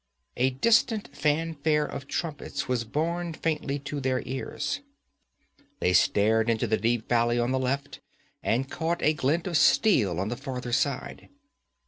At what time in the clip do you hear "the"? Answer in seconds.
6.65-6.77, 7.51-7.59, 10.29-10.35